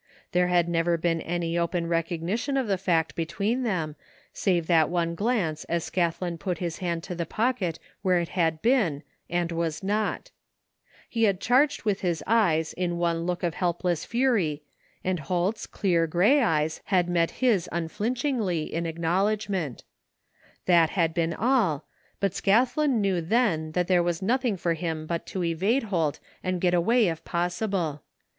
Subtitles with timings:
[0.31, 3.95] There had never been any open recognition of the fact between them,
[4.33, 8.63] save that one glance as Scathlin put his hand to the pocket where it had
[8.63, 10.31] been and was not
[11.07, 14.63] He had charged with his eyes in one look of helpless fury,
[15.03, 19.83] and Holt's clear gray eyes had met his tmflinchingly in acknowledgment
[20.65, 21.85] That had been all,
[22.19, 26.59] but Scathlin knew then that there was nothing for him but to evade Holt and
[26.59, 28.01] get away if possible.